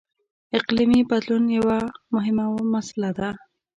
•اقلیمي 0.57 1.01
بدلون 1.11 1.43
یوه 1.57 1.79
مهمه 2.13 2.45
مسله 2.73 3.09
ده. 3.17 3.29